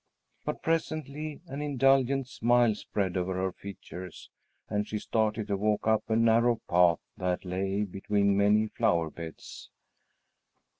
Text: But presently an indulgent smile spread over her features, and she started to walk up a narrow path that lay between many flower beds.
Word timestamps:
But 0.45 0.63
presently 0.63 1.41
an 1.45 1.61
indulgent 1.61 2.27
smile 2.27 2.73
spread 2.73 3.15
over 3.15 3.35
her 3.35 3.51
features, 3.51 4.31
and 4.67 4.87
she 4.87 4.97
started 4.97 5.45
to 5.49 5.57
walk 5.57 5.85
up 5.85 6.09
a 6.09 6.15
narrow 6.15 6.59
path 6.67 6.97
that 7.17 7.45
lay 7.45 7.83
between 7.83 8.35
many 8.35 8.65
flower 8.65 9.11
beds. 9.11 9.69